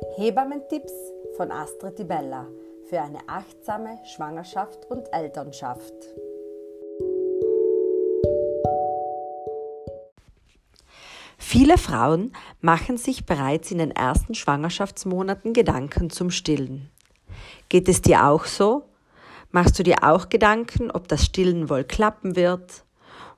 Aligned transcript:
Hebammentipps 0.00 0.92
von 1.36 1.50
Astrid 1.50 1.98
Di 1.98 2.04
Bella 2.04 2.46
für 2.88 3.00
eine 3.00 3.18
achtsame 3.26 3.98
Schwangerschaft 4.04 4.86
und 4.90 5.12
Elternschaft. 5.12 5.92
Viele 11.36 11.78
Frauen 11.78 12.32
machen 12.60 12.96
sich 12.96 13.26
bereits 13.26 13.70
in 13.70 13.78
den 13.78 13.90
ersten 13.90 14.34
Schwangerschaftsmonaten 14.34 15.52
Gedanken 15.52 16.10
zum 16.10 16.30
Stillen. 16.30 16.90
Geht 17.68 17.88
es 17.88 18.02
dir 18.02 18.26
auch 18.26 18.44
so? 18.44 18.84
Machst 19.50 19.78
du 19.78 19.82
dir 19.82 20.04
auch 20.04 20.28
Gedanken, 20.28 20.90
ob 20.90 21.08
das 21.08 21.24
Stillen 21.24 21.68
wohl 21.70 21.84
klappen 21.84 22.36
wird? 22.36 22.84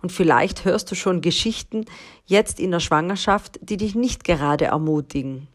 Und 0.03 0.13
vielleicht 0.13 0.65
hörst 0.65 0.91
du 0.91 0.95
schon 0.95 1.21
Geschichten 1.21 1.85
jetzt 2.27 2.59
in 2.59 2.71
der 2.71 2.81
Schwangerschaft, 2.81 3.59
die 3.63 3.77
dich 3.77 3.95
nicht 3.95 4.25
gerade 4.25 4.67
ermutigen. 4.67 5.49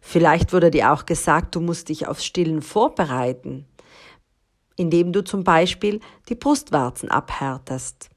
Vielleicht 0.00 0.52
wurde 0.52 0.70
dir 0.70 0.92
auch 0.92 1.06
gesagt, 1.06 1.54
du 1.54 1.60
musst 1.60 1.88
dich 1.88 2.06
aufs 2.06 2.24
Stillen 2.24 2.62
vorbereiten, 2.62 3.66
indem 4.76 5.12
du 5.12 5.24
zum 5.24 5.44
Beispiel 5.44 6.00
die 6.28 6.34
Brustwarzen 6.34 7.10
abhärtest. 7.10 8.10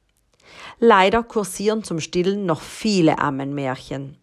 Leider 0.80 1.24
kursieren 1.24 1.84
zum 1.84 2.00
Stillen 2.00 2.46
noch 2.46 2.62
viele 2.62 3.20
Ammenmärchen. 3.20 4.18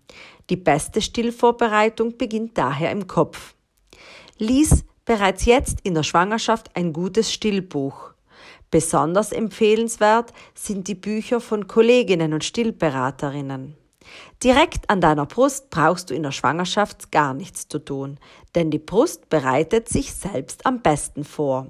Die 0.50 0.56
beste 0.56 1.00
Stillvorbereitung 1.00 2.16
beginnt 2.16 2.58
daher 2.58 2.90
im 2.90 3.06
Kopf. 3.06 3.54
Lies 4.38 4.84
bereits 5.04 5.44
jetzt 5.44 5.80
in 5.82 5.94
der 5.94 6.02
Schwangerschaft 6.02 6.74
ein 6.74 6.92
gutes 6.92 7.32
Stillbuch. 7.32 8.12
Besonders 8.70 9.32
empfehlenswert 9.32 10.32
sind 10.54 10.88
die 10.88 10.94
Bücher 10.94 11.40
von 11.40 11.68
Kolleginnen 11.68 12.32
und 12.32 12.44
Stillberaterinnen. 12.44 13.76
Direkt 14.42 14.90
an 14.90 15.00
deiner 15.00 15.26
Brust 15.26 15.70
brauchst 15.70 16.10
du 16.10 16.14
in 16.14 16.22
der 16.22 16.32
Schwangerschaft 16.32 17.10
gar 17.10 17.34
nichts 17.34 17.68
zu 17.68 17.78
tun, 17.78 18.18
denn 18.54 18.70
die 18.70 18.78
Brust 18.78 19.28
bereitet 19.30 19.88
sich 19.88 20.12
selbst 20.12 20.66
am 20.66 20.82
besten 20.82 21.24
vor. 21.24 21.68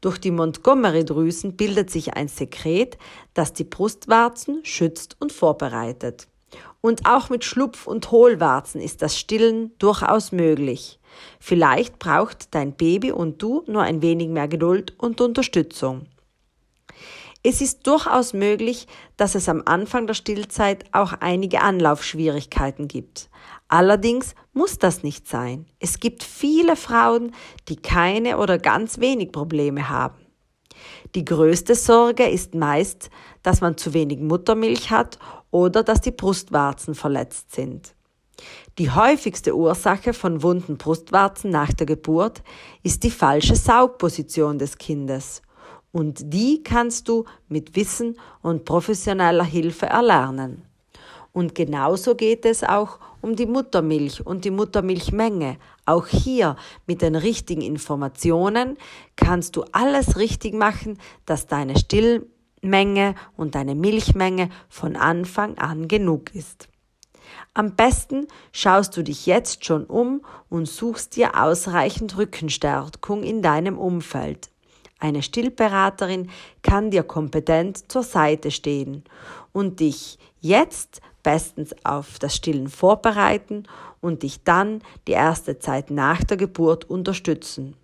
Durch 0.00 0.18
die 0.18 0.30
Montgomery-Drüsen 0.30 1.56
bildet 1.56 1.90
sich 1.90 2.14
ein 2.14 2.28
Sekret, 2.28 2.98
das 3.34 3.52
die 3.52 3.64
Brustwarzen 3.64 4.64
schützt 4.64 5.16
und 5.20 5.32
vorbereitet. 5.32 6.28
Und 6.80 7.06
auch 7.06 7.28
mit 7.28 7.44
Schlupf- 7.44 7.86
und 7.86 8.10
Hohlwarzen 8.10 8.80
ist 8.80 9.02
das 9.02 9.18
Stillen 9.18 9.72
durchaus 9.78 10.30
möglich. 10.30 11.00
Vielleicht 11.40 11.98
braucht 11.98 12.54
dein 12.54 12.72
Baby 12.72 13.10
und 13.10 13.42
du 13.42 13.64
nur 13.66 13.82
ein 13.82 14.02
wenig 14.02 14.28
mehr 14.28 14.48
Geduld 14.48 14.94
und 14.98 15.20
Unterstützung. 15.20 16.06
Es 17.50 17.62
ist 17.62 17.86
durchaus 17.86 18.34
möglich, 18.34 18.86
dass 19.16 19.34
es 19.34 19.48
am 19.48 19.62
Anfang 19.64 20.06
der 20.06 20.12
Stillzeit 20.12 20.84
auch 20.92 21.14
einige 21.14 21.62
Anlaufschwierigkeiten 21.62 22.88
gibt. 22.88 23.30
Allerdings 23.68 24.34
muss 24.52 24.76
das 24.76 25.02
nicht 25.02 25.26
sein. 25.26 25.64
Es 25.80 25.98
gibt 25.98 26.24
viele 26.24 26.76
Frauen, 26.76 27.32
die 27.70 27.76
keine 27.76 28.36
oder 28.36 28.58
ganz 28.58 29.00
wenig 29.00 29.32
Probleme 29.32 29.88
haben. 29.88 30.26
Die 31.14 31.24
größte 31.24 31.74
Sorge 31.74 32.28
ist 32.28 32.54
meist, 32.54 33.08
dass 33.42 33.62
man 33.62 33.78
zu 33.78 33.94
wenig 33.94 34.18
Muttermilch 34.18 34.90
hat 34.90 35.18
oder 35.50 35.82
dass 35.82 36.02
die 36.02 36.12
Brustwarzen 36.12 36.94
verletzt 36.94 37.54
sind. 37.54 37.94
Die 38.76 38.90
häufigste 38.90 39.56
Ursache 39.56 40.12
von 40.12 40.42
wunden 40.42 40.76
Brustwarzen 40.76 41.50
nach 41.50 41.72
der 41.72 41.86
Geburt 41.86 42.42
ist 42.82 43.04
die 43.04 43.10
falsche 43.10 43.56
Saugposition 43.56 44.58
des 44.58 44.76
Kindes 44.76 45.40
und 45.92 46.32
die 46.32 46.62
kannst 46.62 47.08
du 47.08 47.24
mit 47.48 47.76
Wissen 47.76 48.18
und 48.42 48.64
professioneller 48.64 49.44
Hilfe 49.44 49.86
erlernen. 49.86 50.62
Und 51.32 51.54
genauso 51.54 52.14
geht 52.14 52.44
es 52.44 52.64
auch 52.64 52.98
um 53.20 53.36
die 53.36 53.46
Muttermilch 53.46 54.24
und 54.24 54.44
die 54.44 54.50
Muttermilchmenge. 54.50 55.58
Auch 55.86 56.06
hier 56.06 56.56
mit 56.86 57.02
den 57.02 57.14
richtigen 57.14 57.62
Informationen 57.62 58.76
kannst 59.16 59.56
du 59.56 59.64
alles 59.72 60.16
richtig 60.16 60.54
machen, 60.54 60.98
dass 61.26 61.46
deine 61.46 61.78
Stillmenge 61.78 63.14
und 63.36 63.54
deine 63.54 63.74
Milchmenge 63.74 64.50
von 64.68 64.96
Anfang 64.96 65.58
an 65.58 65.88
genug 65.88 66.34
ist. 66.34 66.68
Am 67.54 67.74
besten 67.74 68.26
schaust 68.52 68.96
du 68.96 69.02
dich 69.02 69.26
jetzt 69.26 69.64
schon 69.64 69.84
um 69.84 70.22
und 70.48 70.66
suchst 70.66 71.16
dir 71.16 71.40
ausreichend 71.42 72.16
Rückenstärkung 72.16 73.22
in 73.22 73.42
deinem 73.42 73.78
Umfeld. 73.78 74.48
Eine 74.98 75.22
Stillberaterin 75.22 76.30
kann 76.62 76.90
dir 76.90 77.04
kompetent 77.04 77.90
zur 77.90 78.02
Seite 78.02 78.50
stehen 78.50 79.04
und 79.52 79.80
dich 79.80 80.18
jetzt 80.40 81.00
bestens 81.22 81.74
auf 81.84 82.18
das 82.18 82.34
Stillen 82.34 82.68
vorbereiten 82.68 83.64
und 84.00 84.22
dich 84.22 84.42
dann 84.44 84.82
die 85.06 85.12
erste 85.12 85.58
Zeit 85.58 85.90
nach 85.90 86.24
der 86.24 86.36
Geburt 86.36 86.88
unterstützen. 86.88 87.74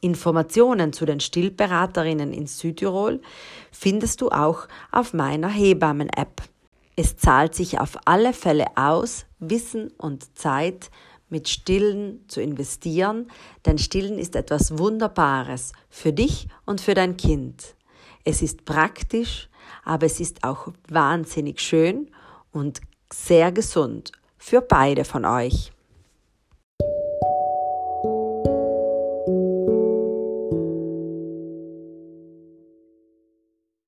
Informationen 0.00 0.92
zu 0.92 1.06
den 1.06 1.20
Stillberaterinnen 1.20 2.32
in 2.32 2.46
Südtirol 2.46 3.20
findest 3.70 4.20
du 4.20 4.30
auch 4.30 4.66
auf 4.90 5.14
meiner 5.14 5.48
Hebammen-App. 5.48 6.42
Es 6.96 7.16
zahlt 7.16 7.54
sich 7.54 7.78
auf 7.78 7.96
alle 8.04 8.32
Fälle 8.32 8.66
aus, 8.74 9.26
Wissen 9.38 9.92
und 9.98 10.36
Zeit 10.36 10.90
mit 11.32 11.48
Stillen 11.48 12.20
zu 12.28 12.40
investieren, 12.40 13.28
denn 13.66 13.78
Stillen 13.78 14.18
ist 14.18 14.36
etwas 14.36 14.78
Wunderbares 14.78 15.72
für 15.88 16.12
dich 16.12 16.46
und 16.66 16.80
für 16.80 16.94
dein 16.94 17.16
Kind. 17.16 17.74
Es 18.22 18.42
ist 18.42 18.64
praktisch, 18.64 19.48
aber 19.82 20.06
es 20.06 20.20
ist 20.20 20.44
auch 20.44 20.68
wahnsinnig 20.88 21.60
schön 21.60 22.10
und 22.52 22.80
sehr 23.12 23.50
gesund 23.50 24.12
für 24.36 24.60
beide 24.60 25.04
von 25.04 25.24
euch. 25.24 25.72